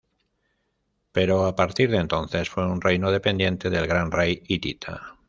Pero 1.11 1.45
a 1.45 1.55
partir 1.55 1.91
de 1.91 1.97
entonces 1.99 2.49
fue 2.49 2.65
un 2.65 2.81
reino 2.81 3.11
dependiente 3.11 3.69
del 3.69 3.85
gran 3.85 4.09
rey 4.11 4.41
hitita. 4.47 5.19